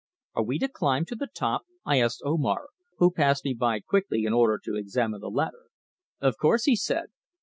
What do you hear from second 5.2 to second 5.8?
the ladder.